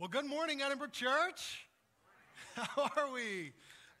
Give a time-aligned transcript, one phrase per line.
[0.00, 1.66] Well, good morning, Edinbrook Church.
[2.54, 3.50] How are we?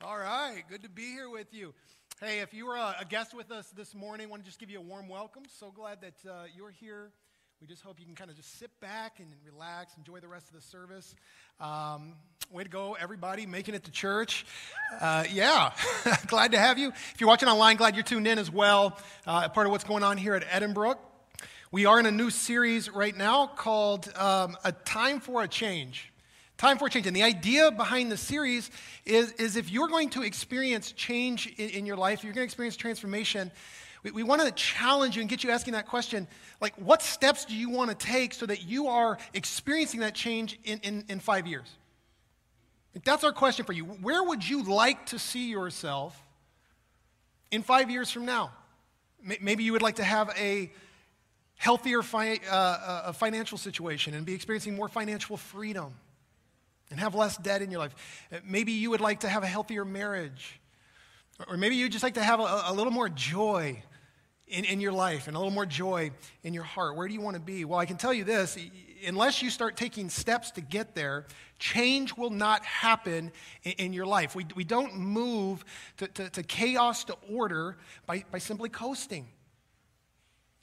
[0.00, 1.74] All right, good to be here with you.
[2.20, 4.70] Hey, if you were a, guest with us this morning, I want to just give
[4.70, 5.42] you a warm welcome.
[5.58, 7.10] So glad that uh, you're here.
[7.60, 10.46] We just hope you can kind of just sit back and relax, enjoy the rest
[10.46, 11.16] of the service.
[11.58, 12.14] Um,
[12.52, 14.46] way to go, everybody, making it to church.
[15.00, 15.72] Uh, yeah,
[16.28, 16.90] glad to have you.
[16.90, 18.96] If you're watching online, glad you're tuned in as well.
[19.26, 20.98] Uh, part of what's going on here at Edinbrook.
[21.70, 26.10] We are in a new series right now called um, A Time for a Change.
[26.56, 27.06] Time for a Change.
[27.06, 28.70] And the idea behind the series
[29.04, 32.46] is, is if you're going to experience change in, in your life, you're going to
[32.46, 33.50] experience transformation,
[34.02, 36.26] we, we want to challenge you and get you asking that question
[36.58, 40.58] like, what steps do you want to take so that you are experiencing that change
[40.64, 41.68] in, in, in five years?
[43.04, 43.84] That's our question for you.
[43.84, 46.18] Where would you like to see yourself
[47.50, 48.52] in five years from now?
[49.42, 50.72] Maybe you would like to have a
[51.58, 55.92] healthier fi- uh, uh, financial situation and be experiencing more financial freedom
[56.90, 57.94] and have less debt in your life.
[58.44, 60.60] Maybe you would like to have a healthier marriage.
[61.46, 63.82] Or maybe you'd just like to have a, a little more joy
[64.46, 66.10] in, in your life and a little more joy
[66.42, 66.96] in your heart.
[66.96, 67.64] Where do you want to be?
[67.64, 68.56] Well, I can tell you this
[69.06, 71.26] unless you start taking steps to get there,
[71.58, 73.30] change will not happen
[73.62, 74.34] in, in your life.
[74.34, 75.64] We, we don't move
[75.98, 79.28] to, to, to chaos to order by, by simply coasting.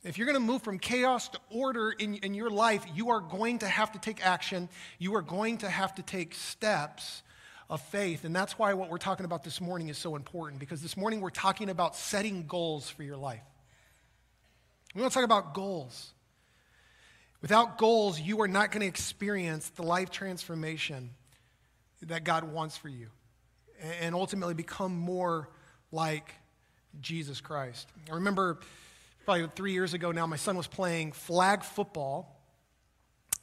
[0.05, 3.19] If you're going to move from chaos to order in, in your life, you are
[3.19, 4.69] going to have to take action.
[4.99, 7.23] You are going to have to take steps
[7.71, 8.23] of faith.
[8.23, 11.21] And that's why what we're talking about this morning is so important, because this morning
[11.21, 13.41] we're talking about setting goals for your life.
[14.93, 16.13] We want to talk about goals.
[17.41, 21.09] Without goals, you are not going to experience the life transformation
[22.03, 23.07] that God wants for you
[24.01, 25.49] and ultimately become more
[25.91, 26.31] like
[27.01, 27.87] Jesus Christ.
[28.11, 28.59] I remember
[29.25, 32.31] probably three years ago now, my son was playing flag football.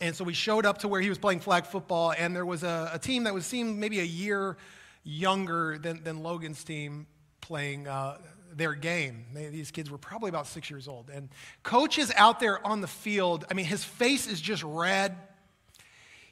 [0.01, 2.65] And so we showed up to where he was playing flag football, and there was
[2.65, 4.57] a, a team that was seemed maybe a year
[5.05, 7.07] younger than, than Logan's team
[7.41, 8.19] playing uh,
[8.53, 9.27] their game.
[9.33, 11.09] They, these kids were probably about six years old.
[11.09, 11.29] And
[11.63, 13.45] coach is out there on the field.
[13.51, 15.17] I mean, his face is just red.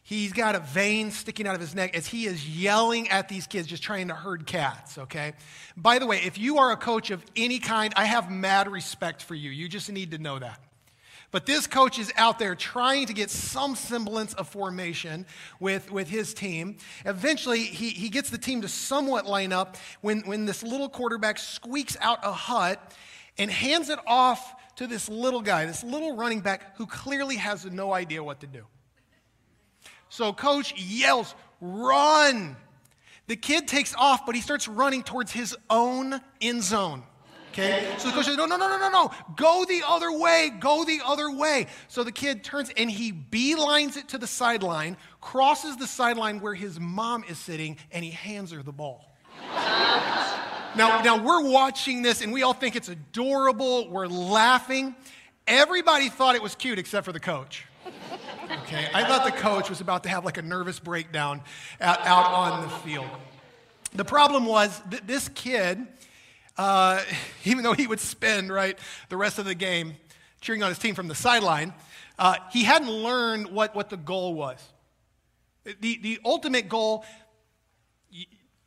[0.03, 3.47] He's got a vein sticking out of his neck as he is yelling at these
[3.47, 5.35] kids, just trying to herd cats, okay?
[5.77, 9.23] By the way, if you are a coach of any kind, I have mad respect
[9.23, 9.51] for you.
[9.51, 10.61] You just need to know that.
[11.33, 15.27] But this coach is out there trying to get some semblance of formation
[15.61, 16.79] with, with his team.
[17.05, 21.39] Eventually, he, he gets the team to somewhat line up when, when this little quarterback
[21.39, 22.95] squeaks out a hut
[23.39, 27.65] and hands it off to this little guy, this little running back who clearly has
[27.65, 28.67] no idea what to do.
[30.11, 32.57] So coach yells, run.
[33.29, 37.05] The kid takes off, but he starts running towards his own end zone.
[37.53, 37.95] Okay?
[37.99, 39.11] So the coach says, no, no, no, no, no, no.
[39.37, 40.51] Go the other way.
[40.61, 41.67] Go the other way.
[41.89, 46.55] So the kid turns and he beelines it to the sideline, crosses the sideline where
[46.55, 49.05] his mom is sitting, and he hands her the ball.
[50.77, 53.89] now, now we're watching this and we all think it's adorable.
[53.89, 54.95] We're laughing.
[55.47, 57.65] Everybody thought it was cute except for the coach.
[58.51, 61.41] Okay, I thought the coach was about to have like a nervous breakdown
[61.81, 63.07] out, out on the field.
[63.95, 65.87] The problem was that this kid,
[66.57, 67.01] uh,
[67.45, 68.77] even though he would spend right
[69.09, 69.95] the rest of the game
[70.41, 71.73] cheering on his team from the sideline,
[72.19, 74.59] uh, he hadn't learned what, what the goal was.
[75.65, 77.05] The, the ultimate goal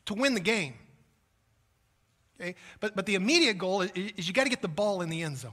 [0.05, 0.75] to win the game.
[2.39, 2.55] Okay?
[2.79, 5.23] But, but the immediate goal is, is you got to get the ball in the
[5.23, 5.51] end zone.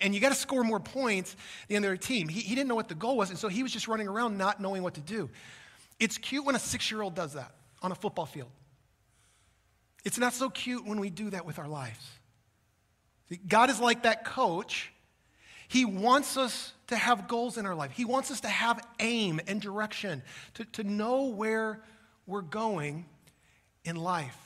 [0.00, 1.36] And you got to score more points
[1.68, 2.28] than their team.
[2.28, 4.38] He, he didn't know what the goal was, and so he was just running around
[4.38, 5.28] not knowing what to do.
[6.00, 8.50] It's cute when a six year old does that on a football field.
[10.04, 12.04] It's not so cute when we do that with our lives.
[13.46, 14.92] God is like that coach.
[15.68, 19.40] He wants us to have goals in our life, He wants us to have aim
[19.46, 20.22] and direction,
[20.54, 21.82] to, to know where
[22.26, 23.06] we're going
[23.84, 24.36] in life.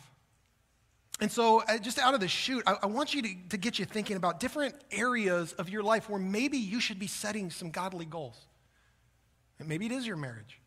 [1.20, 3.86] And so, uh, just out of the I, I want you to, to get you
[3.86, 8.04] thinking about different areas of your life where maybe you should be setting some godly
[8.04, 8.38] goals.
[9.58, 10.60] And maybe it is your marriage.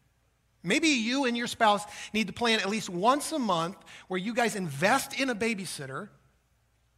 [0.63, 4.33] Maybe you and your spouse need to plan at least once a month where you
[4.33, 6.09] guys invest in a babysitter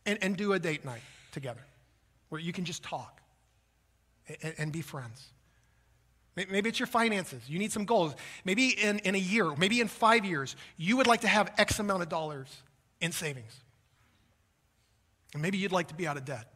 [0.05, 1.01] and, and do a date night
[1.31, 1.61] together
[2.29, 3.21] where you can just talk
[4.41, 5.27] and, and be friends.
[6.35, 7.41] Maybe it's your finances.
[7.49, 8.15] You need some goals.
[8.45, 11.79] Maybe in, in a year, maybe in five years, you would like to have X
[11.79, 12.47] amount of dollars
[13.01, 13.59] in savings.
[15.33, 16.47] And maybe you'd like to be out of debt.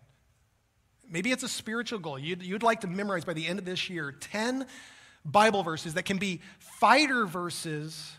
[1.10, 2.18] Maybe it's a spiritual goal.
[2.18, 4.66] You'd, you'd like to memorize by the end of this year 10
[5.24, 8.12] Bible verses that can be fighter verses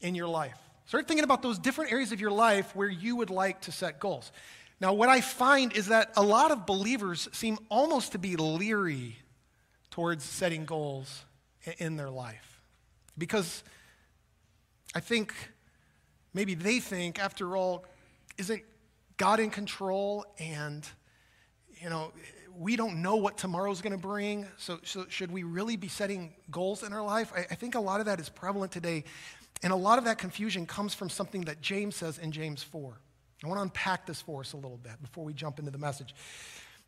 [0.00, 0.58] in your life.
[0.86, 4.00] Start thinking about those different areas of your life where you would like to set
[4.00, 4.32] goals.
[4.80, 9.16] Now, what I find is that a lot of believers seem almost to be leery
[9.90, 11.24] towards setting goals
[11.78, 12.60] in their life.
[13.18, 13.62] Because
[14.94, 15.34] I think
[16.34, 17.84] maybe they think, after all,
[18.38, 18.62] isn't
[19.16, 20.24] God in control?
[20.38, 20.86] And,
[21.80, 22.12] you know,
[22.56, 24.46] we don't know what tomorrow's going to bring.
[24.56, 27.32] So, so, should we really be setting goals in our life?
[27.34, 29.04] I, I think a lot of that is prevalent today.
[29.62, 32.98] And a lot of that confusion comes from something that James says in James 4.
[33.42, 35.78] I want to unpack this for us a little bit before we jump into the
[35.78, 36.14] message.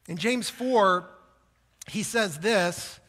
[0.08, 1.08] In James 4,
[1.88, 3.00] he says this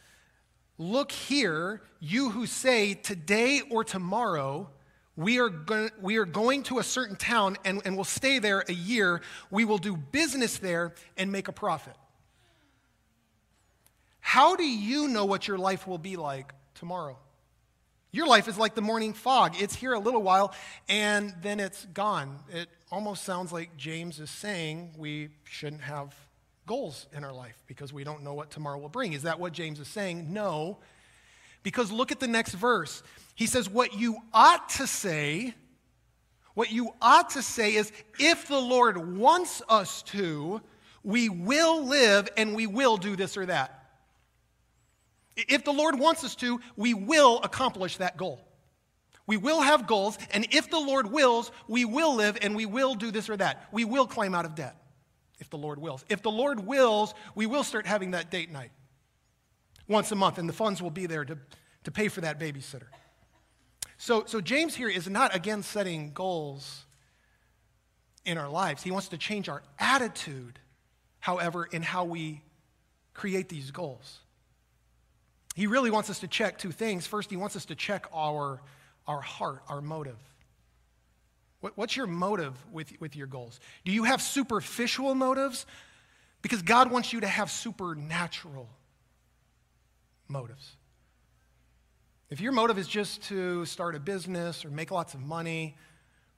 [0.78, 4.70] Look here, you who say, Today or tomorrow,
[5.16, 8.64] we are, go- we are going to a certain town and, and we'll stay there
[8.68, 9.20] a year.
[9.50, 11.94] We will do business there and make a profit.
[14.20, 17.18] How do you know what your life will be like tomorrow?
[18.10, 19.54] Your life is like the morning fog.
[19.60, 20.54] It's here a little while
[20.88, 22.38] and then it's gone.
[22.48, 26.14] It almost sounds like James is saying we shouldn't have
[26.66, 29.12] goals in our life because we don't know what tomorrow will bring.
[29.12, 30.32] Is that what James is saying?
[30.32, 30.78] No.
[31.64, 33.02] Because look at the next verse.
[33.34, 35.54] He says, What you ought to say,
[36.52, 37.90] what you ought to say is,
[38.20, 40.60] if the Lord wants us to,
[41.02, 43.80] we will live and we will do this or that.
[45.36, 48.46] If the Lord wants us to, we will accomplish that goal.
[49.26, 52.94] We will have goals, and if the Lord wills, we will live and we will
[52.94, 53.66] do this or that.
[53.72, 54.76] We will climb out of debt,
[55.40, 56.04] if the Lord wills.
[56.10, 58.70] If the Lord wills, we will start having that date night
[59.88, 61.38] once a month, and the funds will be there to,
[61.84, 62.88] to pay for that babysitter.
[63.96, 66.84] So, so James here is not again setting goals
[68.24, 68.82] in our lives.
[68.82, 70.58] He wants to change our attitude,
[71.20, 72.42] however, in how we
[73.12, 74.20] create these goals.
[75.54, 77.06] He really wants us to check two things.
[77.06, 78.60] First, he wants us to check our,
[79.06, 80.18] our heart, our motive.
[81.60, 83.60] What, what's your motive with, with your goals?
[83.84, 85.64] Do you have superficial motives?
[86.42, 88.68] Because God wants you to have supernatural
[90.28, 90.76] motives.
[92.30, 95.76] If your motive is just to start a business or make lots of money,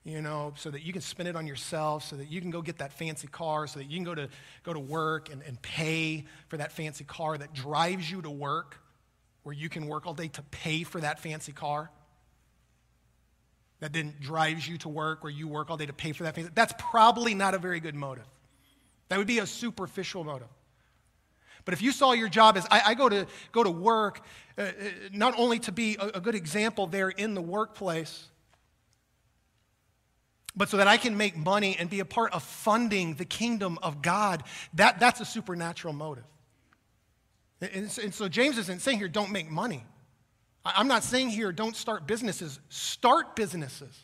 [0.04, 2.62] you know, so that you can spend it on yourself, so that you can go
[2.62, 4.28] get that fancy car, so that you can go to,
[4.62, 8.78] go to work and, and pay for that fancy car that drives you to work,
[9.42, 11.90] where you can work all day to pay for that fancy car
[13.80, 16.34] that then drives you to work where you work all day to pay for that
[16.34, 18.26] fancy that's probably not a very good motive
[19.08, 20.48] that would be a superficial motive
[21.66, 24.22] but if you saw your job as i, I go, to, go to work
[24.56, 24.72] uh, uh
[25.12, 28.28] not only to be a, a good example there in the workplace
[30.56, 33.78] but so that I can make money and be a part of funding the kingdom
[33.82, 34.42] of God,
[34.74, 36.24] that, that's a supernatural motive.
[37.60, 39.84] And, and so James isn't saying here, don't make money.
[40.64, 42.58] I'm not saying here, don't start businesses.
[42.70, 43.94] Start businesses.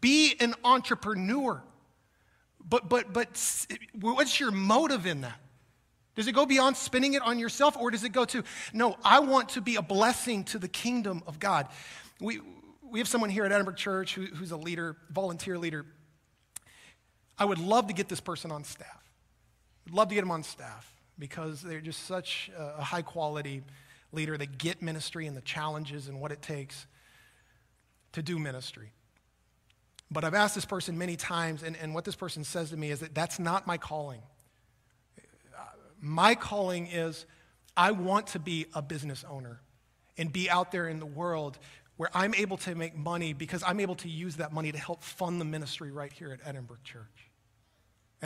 [0.00, 1.62] Be an entrepreneur.
[2.68, 3.28] But, but, but
[4.00, 5.38] what's your motive in that?
[6.16, 8.42] Does it go beyond spending it on yourself, or does it go to,
[8.72, 11.68] no, I want to be a blessing to the kingdom of God?
[12.20, 12.40] We,
[12.82, 15.84] we have someone here at Edinbrook Church who, who's a leader, volunteer leader.
[17.38, 19.04] I would love to get this person on staff.
[19.86, 23.62] I'd love to get him on staff because they're just such a high quality
[24.10, 24.38] leader.
[24.38, 26.86] They get ministry and the challenges and what it takes
[28.12, 28.92] to do ministry.
[30.10, 32.90] But I've asked this person many times, and, and what this person says to me
[32.90, 34.22] is that that's not my calling.
[36.06, 37.26] My calling is
[37.76, 39.60] I want to be a business owner
[40.16, 41.58] and be out there in the world
[41.96, 45.02] where I'm able to make money because I'm able to use that money to help
[45.02, 47.30] fund the ministry right here at Edinbrook Church.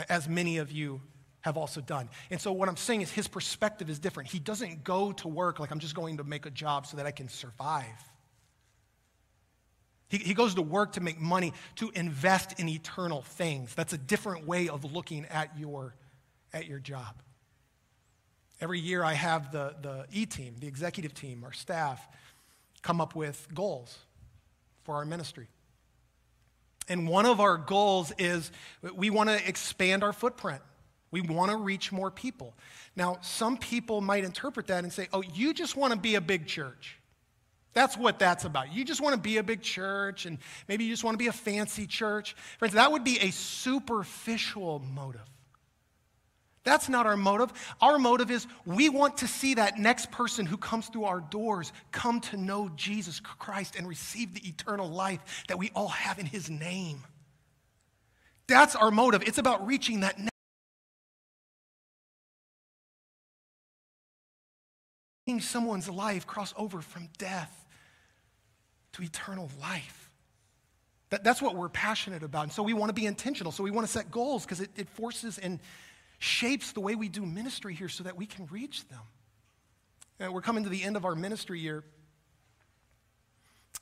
[0.09, 1.01] As many of you
[1.41, 2.07] have also done.
[2.29, 4.29] And so what I'm saying is his perspective is different.
[4.29, 7.07] He doesn't go to work like I'm just going to make a job so that
[7.07, 7.85] I can survive.
[10.07, 13.73] He, he goes to work to make money, to invest in eternal things.
[13.73, 15.95] That's a different way of looking at your,
[16.53, 17.21] at your job.
[18.61, 22.07] Every year I have the, the E team, the executive team, our staff,
[22.83, 23.97] come up with goals
[24.83, 25.47] for our ministry.
[26.87, 28.51] And one of our goals is
[28.95, 30.61] we want to expand our footprint.
[31.09, 32.53] We want to reach more people.
[32.95, 36.21] Now, some people might interpret that and say, oh, you just want to be a
[36.21, 36.97] big church.
[37.73, 38.73] That's what that's about.
[38.73, 40.37] You just want to be a big church, and
[40.67, 42.35] maybe you just want to be a fancy church.
[42.59, 45.21] Friends, that would be a superficial motive.
[46.63, 47.51] That's not our motive.
[47.81, 51.73] Our motive is we want to see that next person who comes through our doors
[51.91, 56.27] come to know Jesus Christ and receive the eternal life that we all have in
[56.27, 57.03] his name.
[58.47, 59.23] That's our motive.
[59.25, 60.31] It's about reaching that next
[65.39, 67.65] someone's life cross over from death
[68.93, 70.09] to eternal life.
[71.09, 72.43] That, that's what we're passionate about.
[72.43, 73.51] And so we want to be intentional.
[73.51, 75.59] So we want to set goals because it, it forces and
[76.21, 78.99] shapes the way we do ministry here so that we can reach them.
[80.19, 81.83] Uh, we're coming to the end of our ministry year.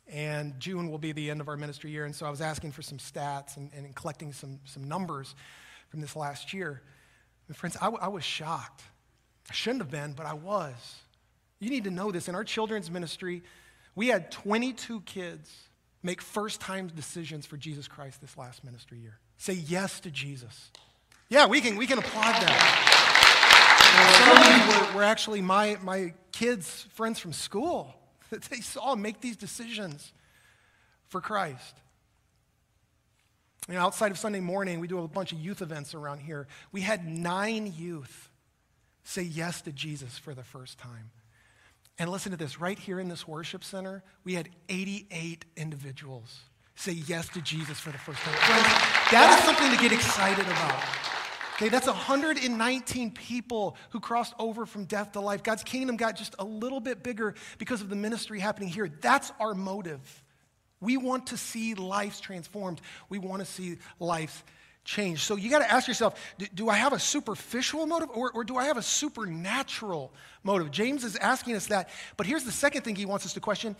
[0.07, 2.05] And June will be the end of our ministry year.
[2.05, 5.35] And so I was asking for some stats and, and collecting some, some numbers
[5.89, 6.81] from this last year.
[7.49, 8.83] And friends, I, w- I was shocked.
[9.49, 10.95] I shouldn't have been, but I was.
[11.59, 12.29] You need to know this.
[12.29, 13.43] In our children's ministry,
[13.95, 15.53] we had 22 kids
[16.01, 19.19] make first time decisions for Jesus Christ this last ministry year.
[19.35, 20.71] Say yes to Jesus.
[21.29, 22.89] Yeah, we can, we can applaud that.
[24.25, 27.93] Some of these were, were actually my, my kids' friends from school
[28.31, 30.11] that they saw make these decisions
[31.07, 31.75] for Christ.
[33.67, 36.47] You know, outside of Sunday morning, we do a bunch of youth events around here.
[36.71, 38.29] We had nine youth
[39.03, 41.11] say yes to Jesus for the first time.
[41.99, 46.39] And listen to this right here in this worship center, we had 88 individuals
[46.75, 48.33] say yes to Jesus for the first time.
[48.35, 48.63] Friends,
[49.11, 51.08] that is something to get excited about.
[51.59, 55.43] Okay, that's 119 people who crossed over from death to life.
[55.43, 58.89] God's kingdom got just a little bit bigger because of the ministry happening here.
[59.01, 60.23] That's our motive.
[60.79, 64.41] We want to see lives transformed, we want to see lives
[64.85, 65.23] changed.
[65.23, 68.45] So you got to ask yourself do, do, I have a superficial motive or, or
[68.45, 70.13] do I have a supernatural
[70.43, 70.71] motive?
[70.71, 71.89] James is asking us that.
[72.15, 73.75] But here's the second thing he wants us to question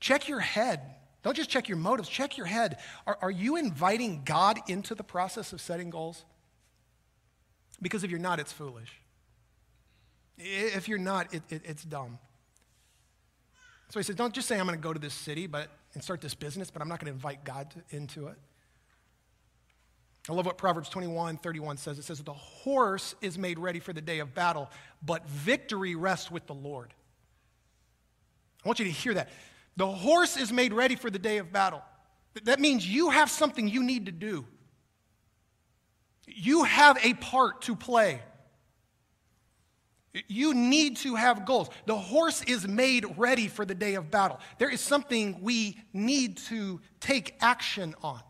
[0.00, 0.80] check your head.
[1.22, 2.78] Don't just check your motives, check your head.
[3.06, 6.24] Are, are you inviting God into the process of setting goals?
[7.80, 9.00] Because if you're not, it's foolish.
[10.36, 12.18] If you're not, it, it, it's dumb.
[13.90, 16.02] So he says, don't just say I'm going to go to this city but, and
[16.02, 18.36] start this business, but I'm not going to invite God to, into it.
[20.28, 21.98] I love what Proverbs 21 31 says.
[21.98, 24.70] It says, The horse is made ready for the day of battle,
[25.02, 26.92] but victory rests with the Lord.
[28.62, 29.30] I want you to hear that.
[29.76, 31.82] The horse is made ready for the day of battle.
[32.44, 34.44] That means you have something you need to do.
[36.34, 38.20] You have a part to play.
[40.26, 41.68] You need to have goals.
[41.86, 44.40] The horse is made ready for the day of battle.
[44.58, 48.20] There is something we need to take action on.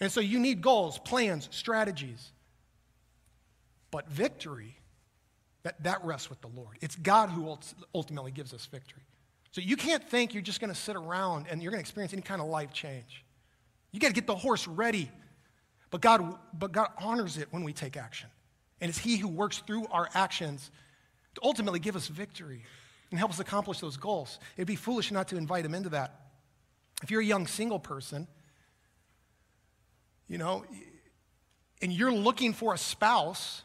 [0.00, 2.32] And so you need goals, plans, strategies.
[3.90, 4.76] But victory,
[5.62, 6.78] that, that rests with the Lord.
[6.80, 7.56] It's God who
[7.94, 9.02] ultimately gives us victory.
[9.50, 12.12] So you can't think you're just going to sit around and you're going to experience
[12.12, 13.24] any kind of life change.
[13.92, 15.10] You got to get the horse ready
[15.92, 18.30] but God, but God honors it when we take action.
[18.80, 20.72] And it's He who works through our actions
[21.34, 22.64] to ultimately give us victory
[23.10, 24.40] and help us accomplish those goals.
[24.56, 26.18] It'd be foolish not to invite Him into that.
[27.02, 28.26] If you're a young single person,
[30.28, 30.64] you know,
[31.82, 33.62] and you're looking for a spouse,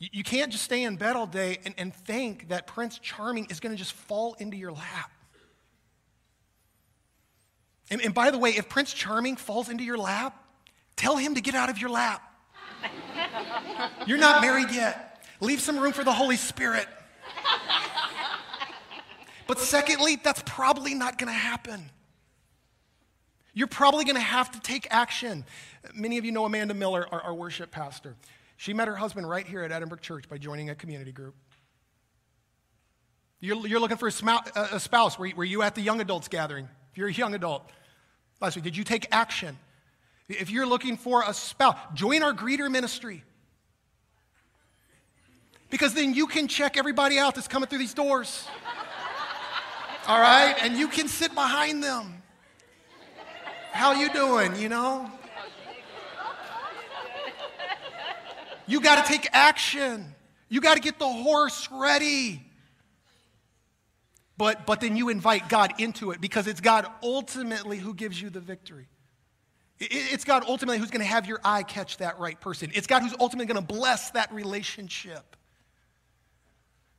[0.00, 3.60] you can't just stay in bed all day and, and think that Prince Charming is
[3.60, 5.12] going to just fall into your lap.
[7.90, 10.44] And, and by the way, if Prince Charming falls into your lap,
[10.96, 12.22] tell him to get out of your lap.
[14.06, 15.26] You're not married yet.
[15.40, 16.86] Leave some room for the Holy Spirit.
[19.46, 21.90] But secondly, that's probably not going to happen.
[23.54, 25.44] You're probably going to have to take action.
[25.94, 28.14] Many of you know Amanda Miller, our, our, worship pastor.
[28.58, 31.34] She met her husband right here at Edinbrook Church by joining a community group.
[33.40, 35.18] You're, you're looking for a, a spouse.
[35.18, 36.68] Were, were you at the young adults gathering?
[36.92, 37.68] If you're a young adult,
[38.40, 38.64] last week?
[38.64, 39.58] Did you take action?
[40.28, 43.24] If you're looking for a spouse, join our greeter ministry.
[45.70, 48.46] Because then you can check everybody out that's coming through these doors.
[50.06, 50.54] All right?
[50.62, 52.22] And you can sit behind them.
[53.72, 55.10] How you doing, you know?
[58.66, 60.14] You got to take action.
[60.48, 62.47] You got to get the horse ready.
[64.38, 68.30] But, but then you invite God into it because it's God ultimately who gives you
[68.30, 68.86] the victory.
[69.80, 72.70] It's God ultimately who's going to have your eye catch that right person.
[72.72, 75.36] It's God who's ultimately going to bless that relationship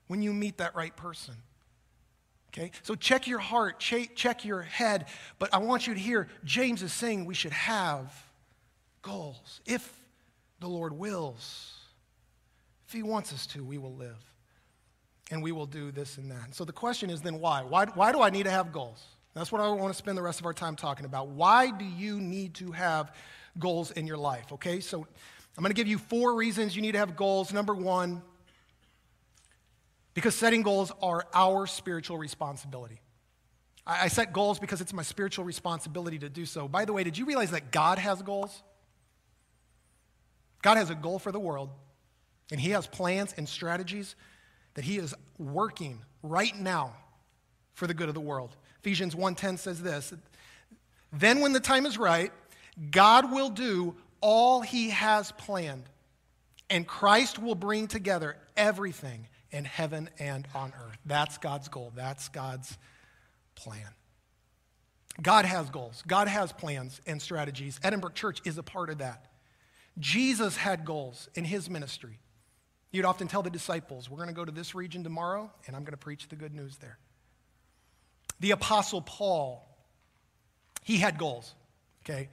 [0.07, 1.35] when you meet that right person.
[2.49, 2.71] Okay?
[2.83, 5.05] So check your heart, check your head.
[5.39, 8.13] But I want you to hear James is saying we should have
[9.01, 9.61] goals.
[9.65, 9.93] If
[10.59, 11.77] the Lord wills,
[12.87, 14.28] if He wants us to, we will live
[15.29, 16.55] and we will do this and that.
[16.55, 17.63] So the question is then why?
[17.63, 19.03] Why, why do I need to have goals?
[19.33, 21.29] That's what I want to spend the rest of our time talking about.
[21.29, 23.15] Why do you need to have
[23.57, 24.51] goals in your life?
[24.53, 25.05] Okay, so
[25.57, 27.53] I'm going to give you four reasons you need to have goals.
[27.53, 28.21] Number one,
[30.13, 32.99] because setting goals are our spiritual responsibility.
[33.85, 36.67] I, I set goals because it's my spiritual responsibility to do so.
[36.67, 38.63] By the way, did you realize that God has goals?
[40.61, 41.69] God has a goal for the world,
[42.51, 44.15] and He has plans and strategies
[44.73, 46.93] that he is working right now
[47.73, 48.55] for the good of the world.
[48.79, 50.13] Ephesians 1:10 says this,
[51.11, 52.31] then when the time is right,
[52.91, 55.83] God will do all he has planned.
[56.69, 60.97] And Christ will bring together everything in heaven and on earth.
[61.05, 61.91] That's God's goal.
[61.95, 62.77] That's God's
[63.55, 63.87] plan.
[65.21, 67.79] God has goals, God has plans and strategies.
[67.79, 69.25] Edinbrook Church is a part of that.
[69.97, 72.19] Jesus had goals in his ministry.
[72.91, 75.83] You'd often tell the disciples, We're going to go to this region tomorrow, and I'm
[75.83, 76.97] going to preach the good news there.
[78.39, 79.67] The Apostle Paul,
[80.83, 81.53] he had goals,
[82.03, 82.29] okay?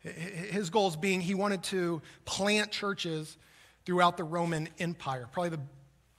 [0.00, 3.36] His goals being he wanted to plant churches
[3.84, 5.60] throughout the Roman Empire, probably the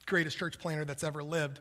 [0.05, 1.59] greatest church planter that's ever lived.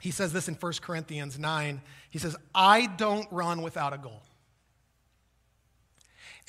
[0.00, 1.82] He says this in 1 Corinthians 9.
[2.08, 4.22] He says, I don't run without a goal.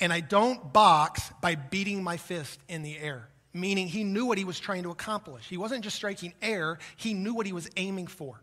[0.00, 4.38] And I don't box by beating my fist in the air, meaning he knew what
[4.38, 5.48] he was trying to accomplish.
[5.48, 8.40] He wasn't just striking air, he knew what he was aiming for.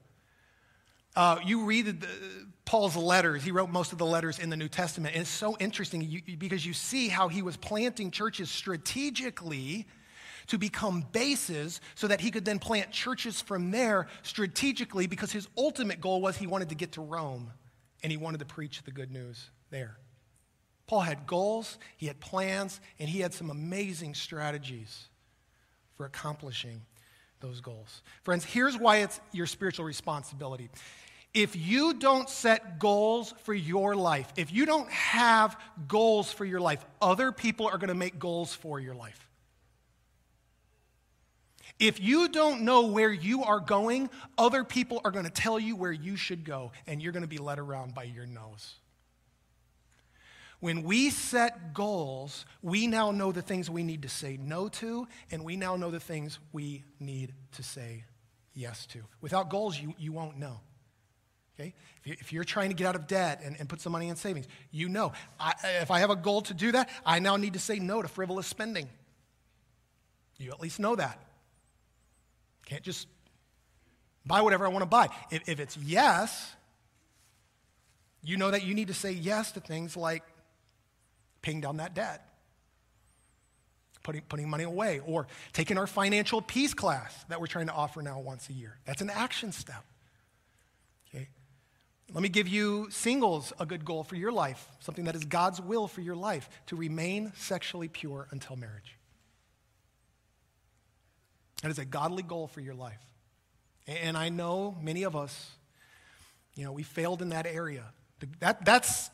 [1.15, 2.07] Uh, you read the,
[2.65, 5.57] Paul's letters, he wrote most of the letters in the New Testament, and it's so
[5.57, 9.87] interesting you, because you see how he was planting churches strategically
[10.47, 15.47] to become bases so that he could then plant churches from there strategically because his
[15.57, 17.51] ultimate goal was he wanted to get to Rome
[18.03, 19.97] and he wanted to preach the good news there.
[20.89, 25.07] Paul had goals, he had plans, and he had some amazing strategies
[25.93, 26.81] for accomplishing
[27.41, 28.01] those goals.
[28.23, 30.67] Friends, here's why it's your spiritual responsibility.
[31.31, 36.59] If you don't set goals for your life, if you don't have goals for your
[36.59, 39.29] life, other people are going to make goals for your life.
[41.77, 45.75] If you don't know where you are going, other people are going to tell you
[45.75, 48.73] where you should go, and you're going to be led around by your nose.
[50.59, 55.07] When we set goals, we now know the things we need to say no to,
[55.31, 58.03] and we now know the things we need to say
[58.53, 58.99] yes to.
[59.21, 60.59] Without goals, you, you won't know.
[61.57, 61.73] Okay?
[62.03, 64.47] If you're trying to get out of debt and, and put some money in savings,
[64.71, 65.13] you know.
[65.39, 68.01] I, if I have a goal to do that, I now need to say no
[68.01, 68.89] to frivolous spending.
[70.37, 71.19] You at least know that.
[72.65, 73.07] Can't just
[74.25, 75.09] buy whatever I want to buy.
[75.31, 76.53] If, if it's yes,
[78.23, 80.23] you know that you need to say yes to things like
[81.41, 82.25] paying down that debt,
[84.03, 88.01] putting, putting money away, or taking our financial peace class that we're trying to offer
[88.01, 88.77] now once a year.
[88.85, 89.83] That's an action step.
[91.09, 91.27] Okay?
[92.13, 95.61] Let me give you singles a good goal for your life, something that is God's
[95.61, 98.97] will for your life to remain sexually pure until marriage.
[101.61, 103.05] That is a godly goal for your life.
[103.87, 105.51] And I know many of us,
[106.55, 107.85] you know, we failed in that area.
[108.39, 109.09] That, that's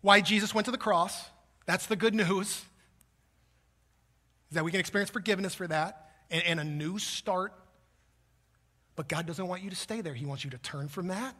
[0.00, 1.18] why Jesus went to the cross.
[1.68, 2.46] That's the good news.
[4.48, 7.52] Is that we can experience forgiveness for that and, and a new start.
[8.96, 10.14] But God doesn't want you to stay there.
[10.14, 11.36] He wants you to turn from that.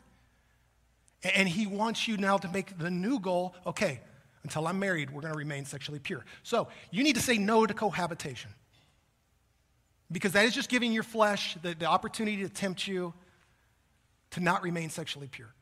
[1.35, 4.01] And He wants you now to make the new goal okay,
[4.43, 6.27] until I'm married, we're going to remain sexually pure.
[6.43, 8.51] So you need to say no to cohabitation.
[10.13, 13.15] Because that is just giving your flesh the, the opportunity to tempt you
[14.33, 15.55] to not remain sexually pure.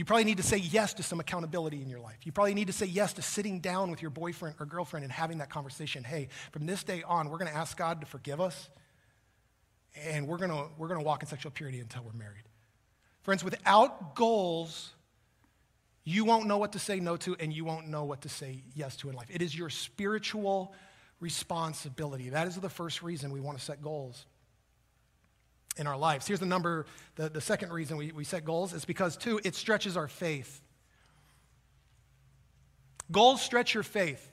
[0.00, 2.16] You probably need to say yes to some accountability in your life.
[2.24, 5.12] You probably need to say yes to sitting down with your boyfriend or girlfriend and
[5.12, 6.04] having that conversation.
[6.04, 8.70] Hey, from this day on, we're going to ask God to forgive us,
[9.94, 12.44] and we're going to, we're going to walk in sexual purity until we're married.
[13.24, 14.94] Friends, without goals,
[16.04, 18.62] you won't know what to say no to, and you won't know what to say
[18.74, 19.28] yes to in life.
[19.30, 20.72] It is your spiritual
[21.20, 22.30] responsibility.
[22.30, 24.24] That is the first reason we want to set goals
[25.76, 26.26] in our lives.
[26.26, 29.54] Here's the number, the, the second reason we, we set goals is because, two, it
[29.54, 30.60] stretches our faith.
[33.10, 34.30] Goals stretch your faith.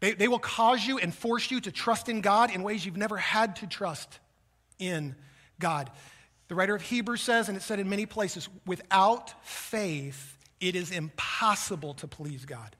[0.00, 2.96] They, they will cause you and force you to trust in God in ways you've
[2.96, 4.18] never had to trust
[4.78, 5.14] in
[5.58, 5.90] God.
[6.48, 10.90] The writer of Hebrews says, and it's said in many places, without faith, it is
[10.90, 12.76] impossible to please God.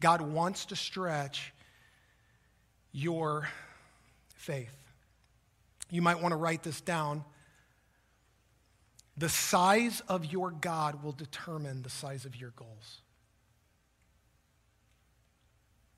[0.00, 1.52] God wants to stretch
[2.92, 3.48] your
[4.34, 4.77] faith.
[5.90, 7.24] You might want to write this down.
[9.16, 13.00] The size of your God will determine the size of your goals.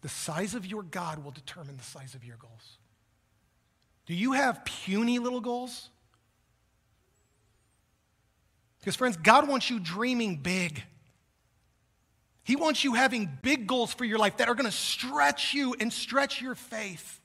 [0.03, 2.79] The size of your God will determine the size of your goals.
[4.07, 5.91] Do you have puny little goals?
[8.79, 10.83] Because, friends, God wants you dreaming big.
[12.43, 15.77] He wants you having big goals for your life that are going to stretch you
[15.79, 17.20] and stretch your faith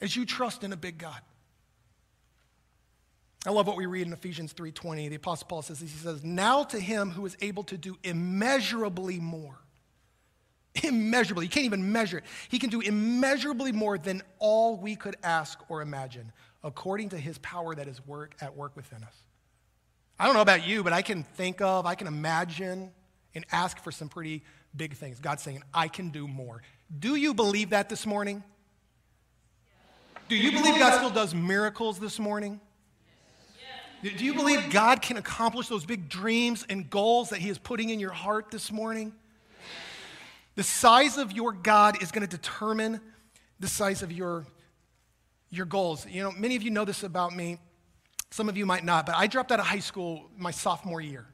[0.00, 1.20] as you trust in a big God.
[3.46, 5.08] I love what we read in Ephesians 3:20.
[5.08, 5.92] The apostle Paul says this.
[5.92, 9.58] He says, "Now to him who is able to do immeasurably more."
[10.82, 11.46] Immeasurably.
[11.46, 12.24] You can't even measure it.
[12.48, 16.32] He can do immeasurably more than all we could ask or imagine,
[16.62, 19.14] according to his power that is work at work within us.
[20.18, 22.92] I don't know about you, but I can think of, I can imagine
[23.34, 24.42] and ask for some pretty
[24.76, 25.20] big things.
[25.20, 26.62] God's saying, I can do more.
[26.96, 28.42] Do you believe that this morning?
[30.28, 32.60] Do you believe God still does miracles this morning?
[34.02, 37.88] Do you believe God can accomplish those big dreams and goals that He is putting
[37.88, 39.12] in your heart this morning?
[40.54, 43.00] The size of your God is going to determine
[43.58, 44.46] the size of your,
[45.50, 46.06] your goals.
[46.06, 47.58] You know, many of you know this about me.
[48.30, 51.26] Some of you might not, but I dropped out of high school my sophomore year.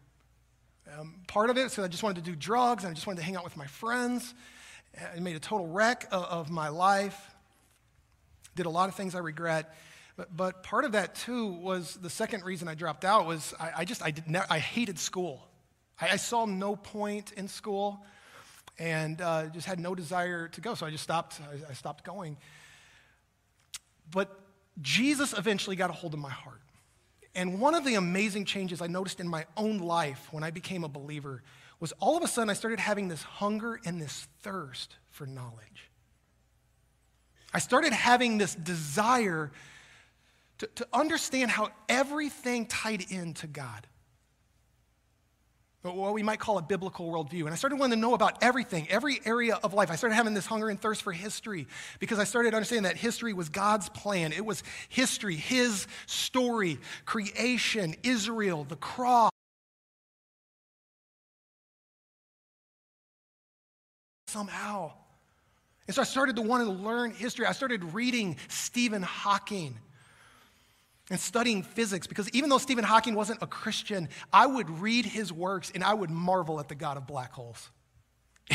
[0.96, 3.18] Um, part of it is I just wanted to do drugs and I just wanted
[3.18, 4.34] to hang out with my friends.
[5.14, 7.33] I made a total wreck of, of my life.
[8.54, 9.74] Did a lot of things I regret.
[10.16, 13.70] But, but part of that too was the second reason I dropped out was I,
[13.78, 15.46] I just I did ne- I hated school.
[16.00, 18.04] I, I, saw no point in school,
[18.78, 20.74] and uh, just had no desire to go.
[20.74, 21.40] So I just stopped.
[21.40, 22.36] I, I stopped going.
[24.10, 24.38] But
[24.80, 26.60] Jesus eventually got a hold of my heart.
[27.34, 30.84] And one of the amazing changes I noticed in my own life when I became
[30.84, 31.42] a believer
[31.80, 35.90] was all of a sudden I started having this hunger and this thirst for knowledge.
[37.54, 39.52] I started having this desire
[40.58, 43.86] to, to understand how everything tied into God.
[45.82, 47.42] What we might call a biblical worldview.
[47.42, 49.90] And I started wanting to know about everything, every area of life.
[49.90, 51.66] I started having this hunger and thirst for history
[52.00, 54.32] because I started understanding that history was God's plan.
[54.32, 59.30] It was history, His story, creation, Israel, the cross.
[64.26, 64.92] Somehow.
[65.86, 67.46] And so I started to want to learn history.
[67.46, 69.78] I started reading Stephen Hawking
[71.10, 75.32] and studying physics because even though Stephen Hawking wasn't a Christian, I would read his
[75.32, 77.70] works and I would marvel at the God of black holes.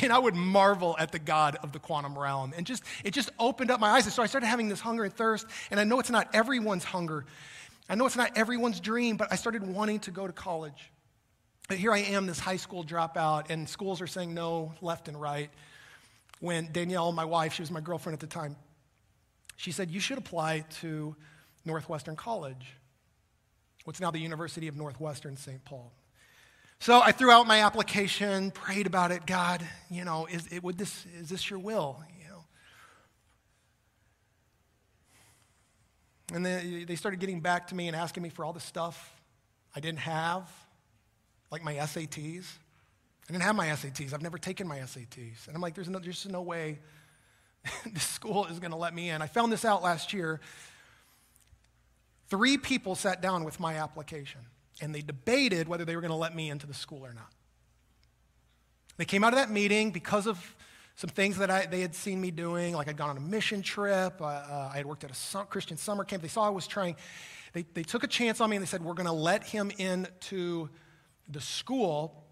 [0.01, 2.53] And I would marvel at the God of the quantum realm.
[2.55, 4.05] And just it just opened up my eyes.
[4.05, 5.47] And so I started having this hunger and thirst.
[5.71, 7.25] And I know it's not everyone's hunger.
[7.89, 10.91] I know it's not everyone's dream, but I started wanting to go to college.
[11.67, 15.19] But here I am, this high school dropout, and schools are saying no left and
[15.19, 15.49] right.
[16.39, 18.55] When Danielle, my wife, she was my girlfriend at the time,
[19.57, 21.15] she said, You should apply to
[21.65, 22.75] Northwestern College,
[23.83, 25.63] what's now the University of Northwestern St.
[25.65, 25.91] Paul.
[26.79, 29.25] So I threw out my application, prayed about it.
[29.25, 32.01] God, you know, is, it, would this, is this your will?
[32.17, 32.45] You know.
[36.33, 39.13] And then they started getting back to me and asking me for all the stuff
[39.75, 40.49] I didn't have,
[41.51, 42.45] like my SATs.
[43.29, 44.13] I didn't have my SATs.
[44.13, 45.47] I've never taken my SATs.
[45.47, 46.79] And I'm like, there's, no, there's just no way
[47.93, 49.21] this school is going to let me in.
[49.21, 50.39] I found this out last year
[52.29, 54.41] Three people sat down with my application
[54.81, 57.31] and they debated whether they were going to let me into the school or not.
[58.97, 60.55] They came out of that meeting because of
[60.95, 63.61] some things that I, they had seen me doing, like I'd gone on a mission
[63.61, 66.21] trip, uh, uh, I had worked at a Christian summer camp.
[66.21, 66.97] They saw I was trying.
[67.53, 69.71] They, they took a chance on me and they said, We're going to let him
[69.77, 70.69] into
[71.29, 72.25] the school.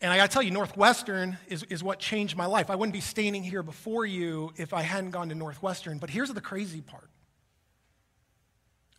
[0.00, 2.70] And I got to tell you, Northwestern is, is what changed my life.
[2.70, 5.98] I wouldn't be standing here before you if I hadn't gone to Northwestern.
[5.98, 7.10] But here's the crazy part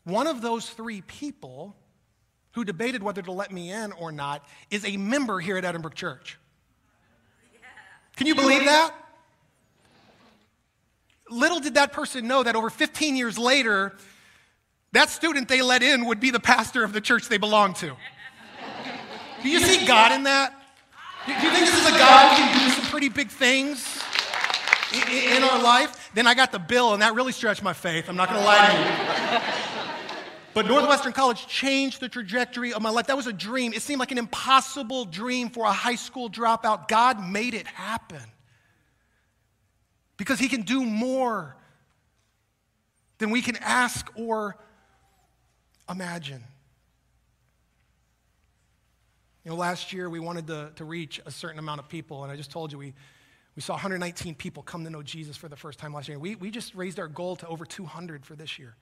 [0.04, 1.76] one of those three people
[2.54, 5.94] who debated whether to let me in or not is a member here at Edinbrook
[5.94, 6.38] Church.
[8.16, 8.94] Can you believe that?
[11.30, 13.96] Little did that person know that over 15 years later,
[14.92, 17.96] that student they let in would be the pastor of the church they belong to.
[19.42, 20.61] Do you see God in that?
[21.26, 24.02] Do you think this is a God who can do some pretty big things
[25.08, 26.10] in our life?
[26.16, 28.10] Then I got the bill, and that really stretched my faith.
[28.10, 29.42] I'm not going to lie to you.
[30.56, 33.06] But Northwestern College changed the trajectory of my life.
[33.06, 33.72] That was a dream.
[33.72, 36.88] It seemed like an impossible dream for a high school dropout.
[36.88, 38.24] God made it happen
[40.18, 41.56] because He can do more
[43.20, 44.58] than we can ask or
[45.88, 46.44] imagine.
[49.44, 52.32] You know, last year we wanted to, to reach a certain amount of people, and
[52.32, 52.94] I just told you we,
[53.56, 56.20] we saw 119 people come to know Jesus for the first time last year.
[56.20, 58.76] We, we just raised our goal to over 200 for this year.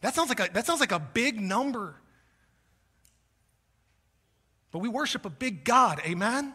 [0.00, 1.96] That sounds like a, that sounds like a big number.
[4.70, 6.54] But we worship a big God, amen?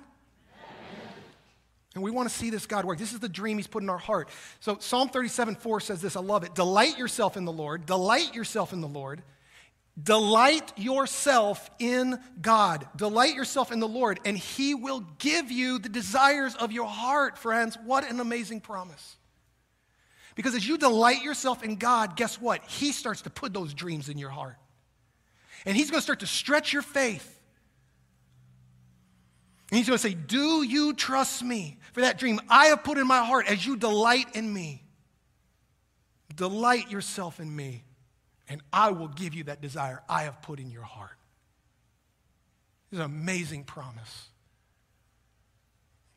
[1.96, 2.98] And we want to see this God work.
[2.98, 4.30] This is the dream He's put in our heart.
[4.60, 6.56] So Psalm 37 4 says this I love it.
[6.56, 7.86] Delight yourself in the Lord.
[7.86, 9.22] Delight yourself in the Lord.
[10.01, 12.88] Delight yourself in God.
[12.95, 17.38] Delight yourself in the Lord, and He will give you the desires of your heart,
[17.38, 17.77] friends.
[17.86, 19.17] What an amazing promise.
[20.36, 22.63] Because as you delight yourself in God, guess what?
[22.63, 24.58] He starts to put those dreams in your heart.
[25.65, 27.39] And He's going to start to stretch your faith.
[29.69, 32.97] And He's going to say, Do you trust me for that dream I have put
[32.97, 34.84] in my heart as you delight in me?
[36.36, 37.84] Delight yourself in me,
[38.49, 41.17] and I will give you that desire I have put in your heart.
[42.91, 44.29] It's an amazing promise.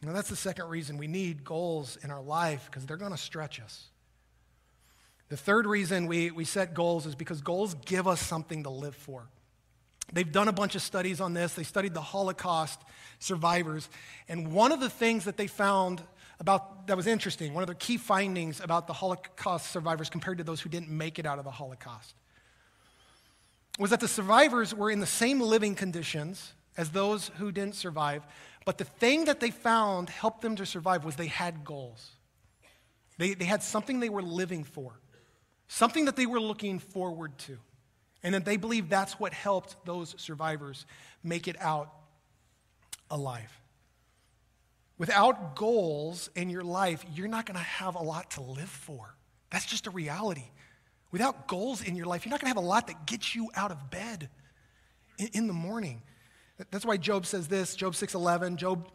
[0.02, 3.18] Now, that's the second reason we need goals in our life because they're going to
[3.18, 3.86] stretch us.
[5.28, 8.94] The third reason we, we set goals is because goals give us something to live
[8.94, 9.26] for.
[10.12, 11.54] They've done a bunch of studies on this.
[11.54, 12.80] They studied the Holocaust
[13.18, 13.88] survivors.
[14.28, 16.00] And one of the things that they found
[16.38, 20.44] about that was interesting, one of the key findings about the Holocaust survivors compared to
[20.44, 22.14] those who didn't make it out of the Holocaust,
[23.78, 28.22] was that the survivors were in the same living conditions as those who didn't survive.
[28.64, 32.10] But the thing that they found helped them to survive was they had goals.
[33.18, 34.92] They, they had something they were living for,
[35.68, 37.58] something that they were looking forward to.
[38.22, 40.84] And that they believe that's what helped those survivors
[41.22, 41.92] make it out
[43.08, 43.52] alive.
[44.98, 49.14] Without goals in your life, you're not going to have a lot to live for.
[49.50, 50.50] That's just a reality.
[51.12, 53.50] Without goals in your life, you're not going to have a lot that gets you
[53.54, 54.28] out of bed
[55.18, 56.02] in, in the morning.
[56.70, 58.56] That's why Job says this, Job 6:11.
[58.56, 58.88] Job,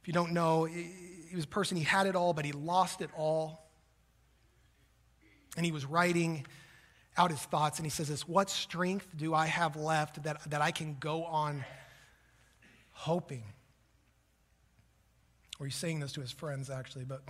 [0.00, 3.02] if you don't know, he was a person he had it all, but he lost
[3.02, 3.68] it all.
[5.56, 6.46] And he was writing
[7.16, 10.62] out his thoughts, and he says this What strength do I have left that, that
[10.62, 11.64] I can go on
[12.92, 13.44] hoping?
[15.64, 17.22] Or he's saying this to his friends, actually, but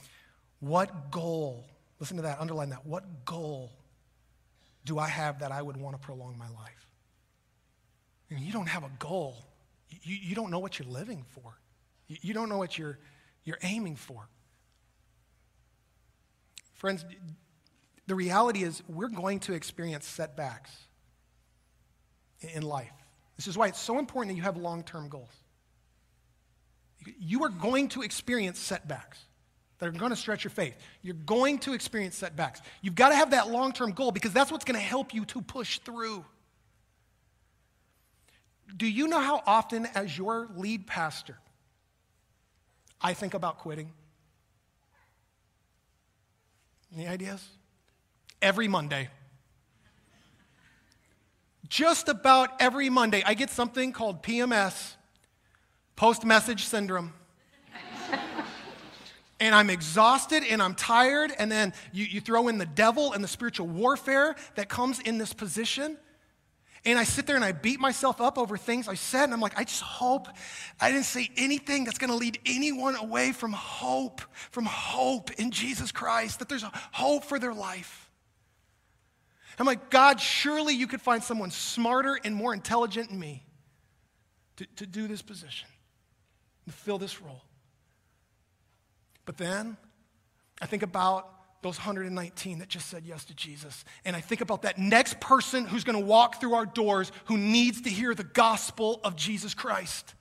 [0.59, 1.64] what goal,
[2.01, 3.70] listen to that, underline that, what goal
[4.85, 6.88] do I have that I would want to prolong my life?
[8.29, 9.37] Mean, you don't have a goal.
[9.88, 11.61] You, you don't know what you're living for.
[12.09, 12.99] You, you don't know what you're,
[13.44, 14.29] you're aiming for.
[16.73, 17.05] Friends,
[18.09, 20.77] the reality is we're going to experience setbacks
[22.40, 22.90] in life.
[23.37, 25.43] This is why it's so important that you have long term goals.
[27.19, 29.19] You are going to experience setbacks
[29.79, 30.75] that are going to stretch your faith.
[31.03, 32.61] You're going to experience setbacks.
[32.81, 35.25] You've got to have that long term goal because that's what's going to help you
[35.27, 36.25] to push through.
[38.77, 41.38] Do you know how often, as your lead pastor,
[43.01, 43.93] I think about quitting?
[46.95, 47.47] Any ideas?
[48.40, 49.09] Every Monday.
[51.69, 54.95] Just about every Monday, I get something called PMS,
[55.96, 57.12] post message syndrome.
[59.40, 63.22] and I'm exhausted and I'm tired, and then you, you throw in the devil and
[63.22, 65.96] the spiritual warfare that comes in this position.
[66.87, 69.40] And I sit there and I beat myself up over things I said, and I'm
[69.40, 70.28] like, I just hope
[70.78, 75.92] I didn't say anything that's gonna lead anyone away from hope, from hope in Jesus
[75.92, 78.11] Christ, that there's a hope for their life.
[79.59, 83.44] I'm like, God, surely you could find someone smarter and more intelligent than me
[84.57, 85.68] to, to do this position,
[86.66, 87.42] to fill this role.
[89.24, 89.77] But then
[90.61, 91.31] I think about
[91.62, 93.85] those 119 that just said yes to Jesus.
[94.05, 97.38] And I think about that next person who's going to walk through our doors who
[97.38, 100.14] needs to hear the gospel of Jesus Christ.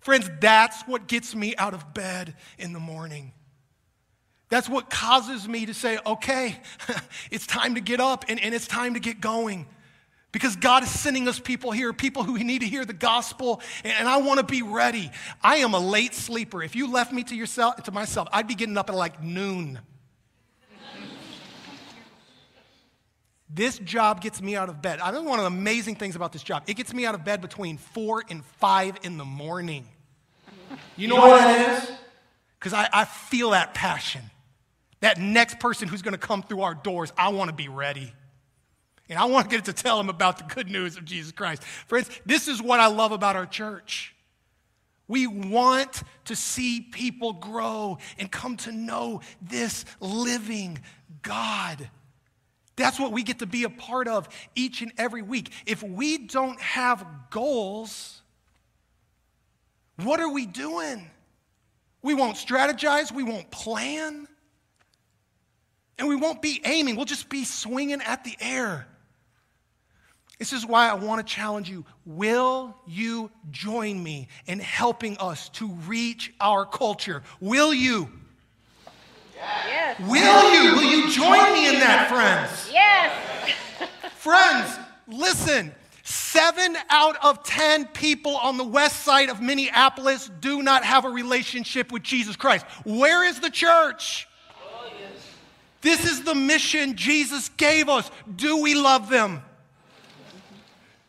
[0.00, 3.32] Friends, that's what gets me out of bed in the morning.
[4.48, 6.58] That's what causes me to say, okay,
[7.30, 9.66] it's time to get up and, and it's time to get going.
[10.30, 14.06] Because God is sending us people here, people who need to hear the gospel, and,
[14.06, 15.10] I want to be ready.
[15.42, 16.62] I am a late sleeper.
[16.62, 19.80] If you left me to yourself to myself, I'd be getting up at like noon.
[23.50, 25.00] This job gets me out of bed.
[25.00, 26.64] I know one of the amazing things about this job.
[26.66, 29.88] It gets me out of bed between four and five in the morning.
[30.96, 31.90] You know, you know what that is?
[32.58, 34.22] Because I, I feel that passion.
[35.00, 38.12] That next person who's going to come through our doors, I want to be ready.
[39.08, 41.62] And I want to get to tell them about the good news of Jesus Christ.
[41.86, 44.14] Friends, this is what I love about our church.
[45.06, 50.78] We want to see people grow and come to know this living
[51.22, 51.88] God.
[52.76, 55.50] That's what we get to be a part of each and every week.
[55.66, 58.20] If we don't have goals,
[59.96, 61.10] what are we doing?
[62.02, 64.28] We won't strategize, we won't plan,
[65.98, 66.94] and we won't be aiming.
[66.94, 68.86] We'll just be swinging at the air.
[70.38, 71.84] This is why I want to challenge you.
[72.06, 77.24] Will you join me in helping us to reach our culture?
[77.40, 78.08] Will you?
[79.34, 79.98] Yes.
[80.00, 80.76] Will you?
[80.76, 82.70] Will you join me in that, friends?
[82.72, 83.12] Yes.
[84.16, 85.72] friends, listen.
[86.04, 91.10] Seven out of 10 people on the west side of Minneapolis do not have a
[91.10, 92.64] relationship with Jesus Christ.
[92.84, 94.26] Where is the church?
[95.80, 98.10] This is the mission Jesus gave us.
[98.34, 99.42] Do we love them?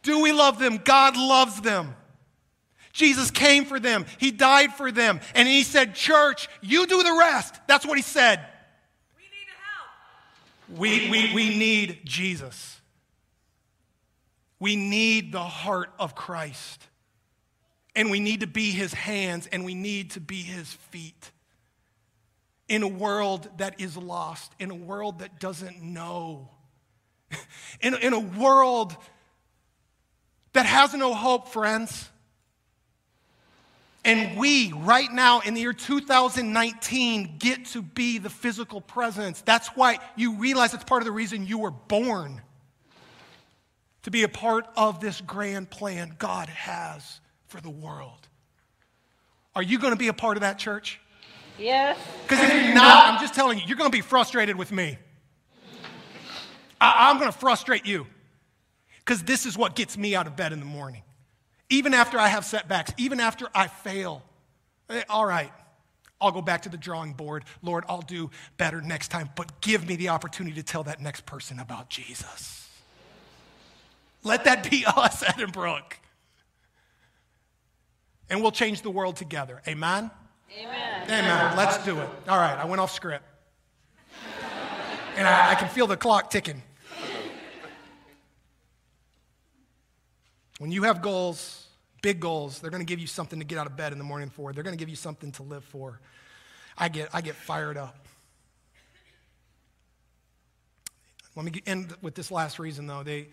[0.09, 0.81] Do we love them?
[0.83, 1.95] God loves them.
[2.93, 7.13] Jesus came for them, He died for them, and He said, Church, you do the
[7.13, 7.53] rest.
[7.67, 8.43] That's what He said.
[9.15, 10.79] We need help.
[10.79, 12.81] We, we, we need Jesus.
[14.59, 16.87] We need the heart of Christ.
[17.95, 21.31] And we need to be his hands and we need to be his feet.
[22.67, 26.49] In a world that is lost, in a world that doesn't know,
[27.81, 28.97] in, in a world
[30.59, 32.09] that has no hope, friends.
[34.03, 39.39] And we, right now in the year 2019, get to be the physical presence.
[39.39, 42.41] That's why you realize it's part of the reason you were born
[44.03, 48.27] to be a part of this grand plan God has for the world.
[49.55, 50.99] Are you going to be a part of that church?
[51.57, 51.97] Yes.
[52.27, 54.97] Because if you're not, I'm just telling you, you're going to be frustrated with me.
[56.81, 58.07] I- I'm going to frustrate you.
[59.09, 61.01] Because this is what gets me out of bed in the morning.
[61.71, 64.21] Even after I have setbacks, even after I fail.
[64.87, 65.51] Eh, All right,
[66.21, 67.45] I'll go back to the drawing board.
[67.63, 71.25] Lord, I'll do better next time, but give me the opportunity to tell that next
[71.25, 72.69] person about Jesus.
[74.23, 75.93] Let that be us, Edinbrook.
[78.29, 79.63] And we'll change the world together.
[79.67, 80.11] Amen?
[80.55, 81.03] Amen.
[81.05, 81.57] Amen.
[81.57, 82.09] Let's do it.
[82.27, 83.25] All right, I went off script.
[85.17, 86.61] And I, I can feel the clock ticking.
[90.59, 91.65] When you have goals,
[92.01, 94.03] big goals, they're going to give you something to get out of bed in the
[94.03, 94.53] morning for.
[94.53, 95.99] They're going to give you something to live for.
[96.77, 98.05] I get, I get fired up.
[101.35, 103.03] Let me end with this last reason, though.
[103.03, 103.29] They,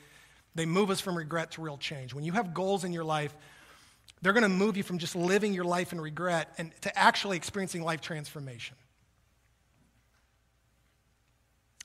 [0.54, 2.14] they move us from regret to real change.
[2.14, 3.34] When you have goals in your life,
[4.22, 7.36] they're going to move you from just living your life in regret and to actually
[7.36, 8.76] experiencing life transformation.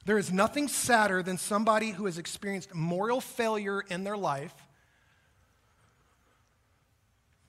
[0.05, 4.53] There is nothing sadder than somebody who has experienced moral failure in their life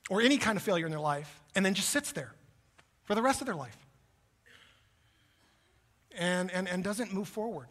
[0.09, 2.33] or any kind of failure in their life and then just sits there
[3.03, 3.77] for the rest of their life
[6.17, 7.67] and, and, and doesn't move forward.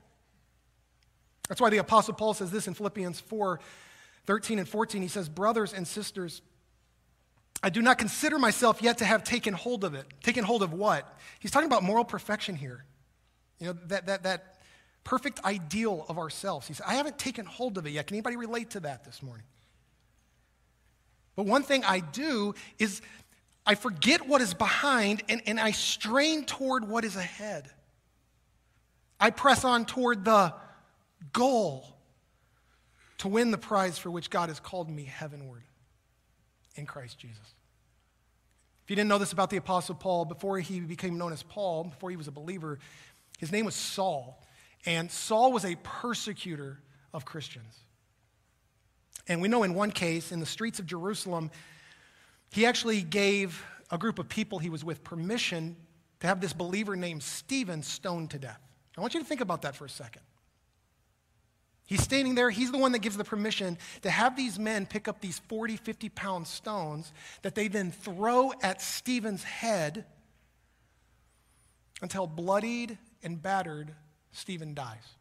[1.48, 3.60] That's why the Apostle Paul says this in Philippians 4
[4.24, 5.02] 13 and 14.
[5.02, 6.42] He says, Brothers and sisters,
[7.62, 10.06] I do not consider myself yet to have taken hold of it.
[10.22, 11.18] Taken hold of what?
[11.40, 12.84] He's talking about moral perfection here.
[13.58, 14.58] You know, that, that, that
[15.04, 16.66] perfect ideal of ourselves.
[16.66, 18.06] He said, I haven't taken hold of it yet.
[18.06, 19.44] Can anybody relate to that this morning?
[21.36, 23.00] But one thing I do is
[23.64, 27.70] I forget what is behind and, and I strain toward what is ahead.
[29.20, 30.52] I press on toward the
[31.32, 31.86] goal
[33.18, 35.62] to win the prize for which God has called me heavenward
[36.74, 37.54] in Christ Jesus.
[38.84, 41.84] If you didn't know this about the Apostle Paul, before he became known as Paul,
[41.84, 42.80] before he was a believer,
[43.38, 44.42] his name was Saul.
[44.84, 46.80] And Saul was a persecutor
[47.14, 47.78] of Christians.
[49.28, 51.50] And we know in one case, in the streets of Jerusalem,
[52.50, 55.76] he actually gave a group of people he was with permission
[56.20, 58.60] to have this believer named Stephen stoned to death.
[58.96, 60.22] I want you to think about that for a second.
[61.84, 62.48] He's standing there.
[62.48, 65.76] He's the one that gives the permission to have these men pick up these 40,
[65.76, 70.04] 50 pound stones that they then throw at Stephen's head
[72.00, 73.94] until bloodied and battered,
[74.32, 75.16] Stephen dies.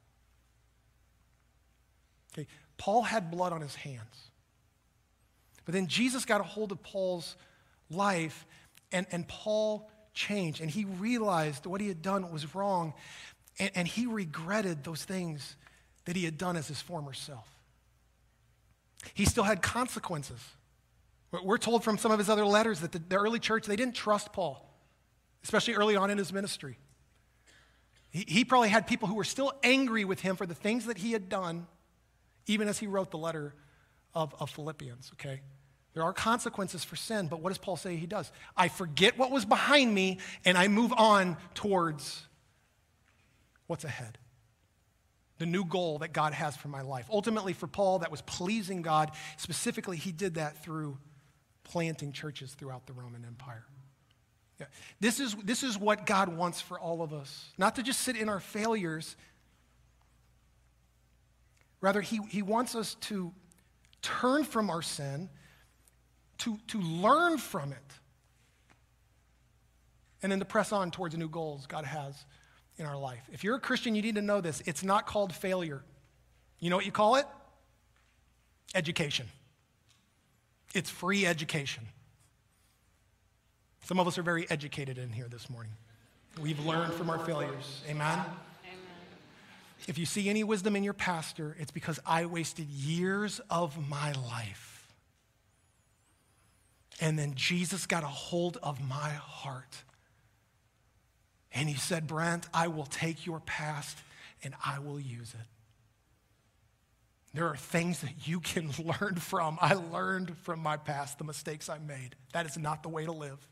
[2.34, 2.48] Okay,
[2.82, 4.32] Paul had blood on his hands.
[5.66, 7.36] But then Jesus got a hold of Paul's
[7.92, 8.48] life,
[8.92, 12.96] and, and Paul changed, and he realized what he had done was wrong,
[13.60, 15.56] and, and he regretted those things
[16.06, 17.48] that he had done as his former self.
[19.14, 20.44] He still had consequences.
[21.32, 23.94] We're- told from some of his other letters that the, the early church, they didn't
[23.94, 24.68] trust Paul,
[25.44, 26.80] especially early on in his ministry.
[28.10, 30.98] He, he probably had people who were still angry with him for the things that
[30.98, 31.68] he had done,
[32.48, 33.54] even as he wrote the letter
[34.14, 35.42] of, of Philippians, okay?
[35.94, 38.32] There are consequences for sin, but what does Paul say he does?
[38.56, 42.26] I forget what was behind me and I move on towards
[43.68, 44.18] what's ahead.
[45.38, 47.08] The new goal that God has for my life.
[47.12, 49.12] Ultimately, for Paul, that was pleasing God.
[49.38, 50.98] Specifically, he did that through
[51.64, 53.66] planting churches throughout the Roman Empire.
[54.60, 54.68] Yeah.
[55.00, 57.50] This, is, this is what God wants for all of us.
[57.58, 59.16] Not to just sit in our failures.
[61.82, 63.34] Rather, he, he wants us to
[64.02, 65.30] turn from our sin,
[66.40, 67.78] to, to learn from it,
[70.24, 72.26] and then to press on towards the new goals God has
[72.78, 73.22] in our life.
[73.32, 74.62] If you're a Christian, you need to know this.
[74.66, 75.84] It's not called failure.
[76.60, 77.26] You know what you call it?
[78.76, 79.28] Education.
[80.74, 81.84] It's free education.
[83.84, 85.74] Some of us are very educated in here this morning.
[86.40, 87.82] We've learned from our failures.
[87.90, 88.20] Amen?
[89.88, 94.12] If you see any wisdom in your pastor, it's because I wasted years of my
[94.12, 94.88] life.
[97.00, 99.84] And then Jesus got a hold of my heart.
[101.52, 103.98] And he said, Brent, I will take your past
[104.44, 105.48] and I will use it.
[107.34, 108.72] There are things that you can
[109.02, 109.58] learn from.
[109.62, 112.16] I learned from my past the mistakes I made.
[112.34, 113.46] That is not the way to live.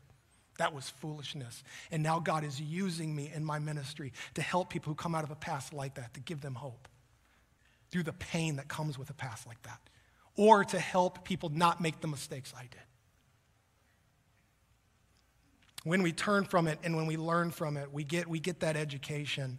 [0.60, 1.64] That was foolishness.
[1.90, 5.24] And now God is using me in my ministry to help people who come out
[5.24, 6.86] of a past like that, to give them hope
[7.90, 9.80] through the pain that comes with a past like that,
[10.36, 12.82] or to help people not make the mistakes I did.
[15.84, 18.60] When we turn from it and when we learn from it, we get, we get
[18.60, 19.56] that education.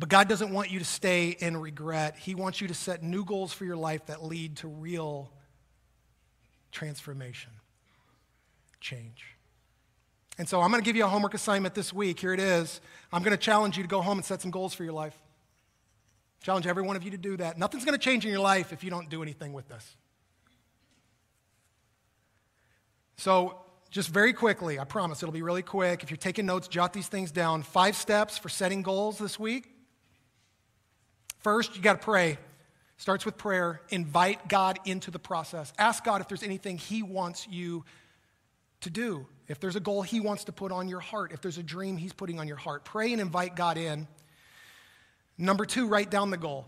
[0.00, 2.16] But God doesn't want you to stay in regret.
[2.16, 5.30] He wants you to set new goals for your life that lead to real
[6.72, 7.52] transformation,
[8.80, 9.36] change.
[10.38, 12.18] And so I'm going to give you a homework assignment this week.
[12.18, 12.80] Here it is.
[13.12, 15.14] I'm going to challenge you to go home and set some goals for your life.
[16.42, 17.58] Challenge every one of you to do that.
[17.58, 19.96] Nothing's going to change in your life if you don't do anything with this.
[23.16, 23.60] So,
[23.90, 26.02] just very quickly, I promise it'll be really quick.
[26.02, 27.62] If you're taking notes, jot these things down.
[27.62, 29.68] Five steps for setting goals this week.
[31.40, 32.38] First, you got to pray.
[32.96, 33.82] Starts with prayer.
[33.90, 35.72] Invite God into the process.
[35.76, 37.84] Ask God if there's anything He wants you
[38.80, 39.26] to do.
[39.48, 41.96] If there's a goal He wants to put on your heart, if there's a dream
[41.96, 44.06] He's putting on your heart, pray and invite God in.
[45.36, 46.66] Number two, write down the goal.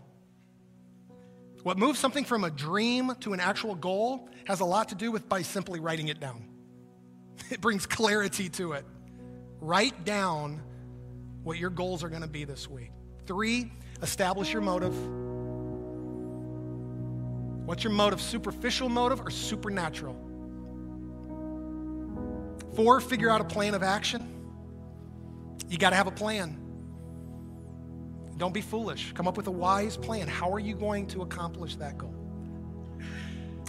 [1.63, 5.11] What moves something from a dream to an actual goal has a lot to do
[5.11, 6.45] with by simply writing it down.
[7.49, 8.85] It brings clarity to it.
[9.59, 10.61] Write down
[11.43, 12.91] what your goals are going to be this week.
[13.25, 14.95] Three, establish your motive.
[17.65, 18.21] What's your motive?
[18.21, 20.15] Superficial motive or supernatural?
[22.75, 24.29] Four, figure out a plan of action.
[25.69, 26.59] You got to have a plan.
[28.37, 29.13] Don't be foolish.
[29.13, 30.27] Come up with a wise plan.
[30.27, 32.15] How are you going to accomplish that goal?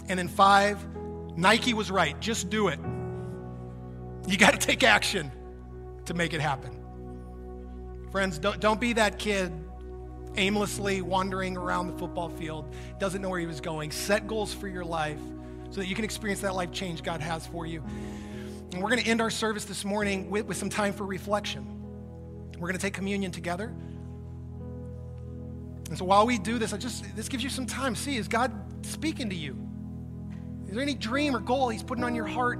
[0.07, 0.83] And then five,
[1.37, 2.19] Nike was right.
[2.19, 2.79] Just do it.
[4.27, 5.31] You got to take action
[6.05, 6.79] to make it happen.
[8.11, 9.51] Friends, don't, don't be that kid
[10.37, 13.91] aimlessly wandering around the football field, doesn't know where he was going.
[13.91, 15.19] Set goals for your life
[15.69, 17.83] so that you can experience that life change God has for you.
[18.75, 21.65] And we're going to end our service this morning with, with some time for reflection.
[22.55, 23.73] We're going to take communion together.
[25.87, 27.95] And so while we do this, I just this gives you some time.
[27.95, 28.51] See, is God
[28.85, 29.55] speaking to you?
[30.67, 32.59] Is there any dream or goal He's putting on your heart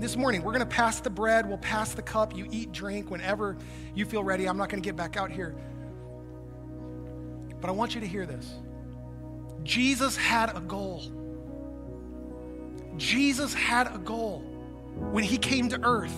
[0.00, 0.42] this morning?
[0.42, 2.36] We're going to pass the bread, we'll pass the cup.
[2.36, 3.56] You eat, drink whenever
[3.94, 4.46] you feel ready.
[4.46, 5.56] I'm not going to get back out here.
[7.62, 8.52] But I want you to hear this.
[9.62, 11.10] Jesus had a goal.
[12.98, 14.50] Jesus had a goal
[14.96, 16.16] when he came to earth.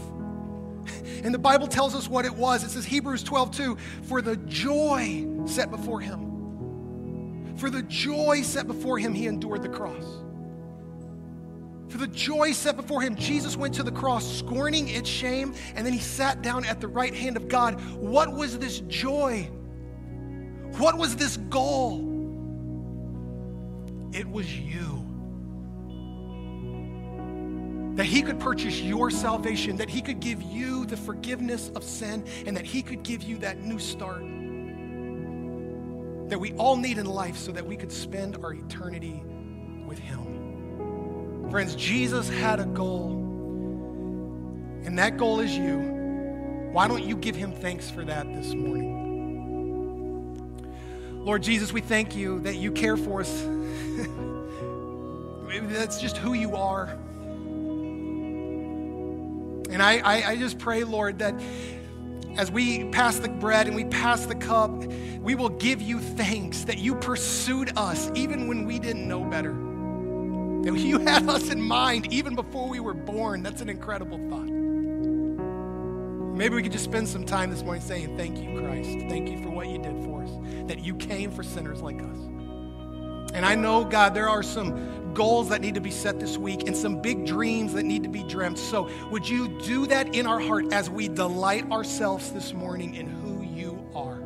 [1.25, 2.63] And the Bible tells us what it was.
[2.63, 6.27] It says Hebrews 12, 2, for the joy set before him
[7.57, 10.05] for the joy set before him, he endured the cross.
[11.89, 15.87] For the joy set before him, Jesus went to the cross, scorning its shame, and
[15.87, 17.81] then he sat down at the right hand of God.
[17.95, 19.49] What was this joy?
[20.77, 22.03] What was this goal?
[24.13, 24.96] It was you.
[27.97, 32.25] That he could purchase your salvation, that he could give you the forgiveness of sin,
[32.47, 34.23] and that he could give you that new start
[36.29, 39.23] that we all need in life so that we could spend our eternity
[39.87, 41.49] with Him.
[41.51, 43.13] Friends, Jesus had a goal,
[44.85, 45.79] and that goal is you.
[46.73, 49.05] Why don't you give Him thanks for that this morning?
[51.25, 53.45] Lord Jesus, we thank you that you care for us.
[55.47, 56.99] Maybe that's just who you are.
[59.71, 61.35] And I, I, I just pray, Lord, that
[62.37, 64.71] as we pass the bread and we pass the cup,
[65.21, 69.53] we will give you thanks that you pursued us even when we didn't know better.
[70.63, 73.43] That you had us in mind even before we were born.
[73.43, 74.47] That's an incredible thought.
[76.37, 78.91] Maybe we could just spend some time this morning saying, Thank you, Christ.
[79.09, 80.31] Thank you for what you did for us,
[80.67, 82.19] that you came for sinners like us.
[83.37, 86.67] And I know, God, there are some goals that need to be set this week
[86.67, 88.59] and some big dreams that need to be dreamt.
[88.59, 93.07] So, would you do that in our heart as we delight ourselves this morning in
[93.07, 94.17] who you are?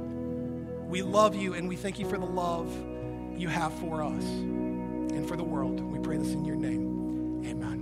[0.88, 2.72] We love you and we thank you for the love
[3.36, 5.80] you have for us and for the world.
[5.80, 7.44] We pray this in your name.
[7.46, 7.79] Amen.